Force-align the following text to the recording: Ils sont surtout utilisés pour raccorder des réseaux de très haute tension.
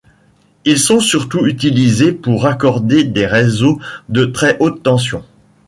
Ils 0.65 0.79
sont 0.79 0.99
surtout 0.99 1.45
utilisés 1.45 2.11
pour 2.11 2.41
raccorder 2.41 3.03
des 3.03 3.27
réseaux 3.27 3.79
de 4.09 4.25
très 4.25 4.57
haute 4.59 4.81
tension. 4.81 5.23